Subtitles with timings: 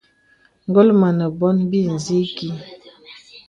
[0.67, 2.49] Ngól mə nə bônə bì nzə īkí.